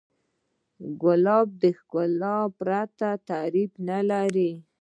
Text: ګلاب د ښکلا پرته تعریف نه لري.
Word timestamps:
ګلاب 1.01 1.47
د 1.61 1.63
ښکلا 1.77 2.37
پرته 2.59 3.09
تعریف 3.29 3.71
نه 3.89 3.99
لري. 4.09 4.51